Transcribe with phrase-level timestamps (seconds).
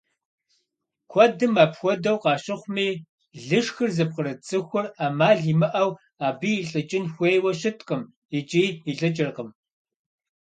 [1.11, 2.87] Куэдым апхуэдэу къащыхъуми,
[3.47, 5.91] лышхыр зыпкърыт цӀыхур Ӏэмал имыӀэу
[6.27, 8.01] абы илӀыкӀын хуейуэ щыткъым
[8.37, 9.49] икӀи илӀыкӀыркъым.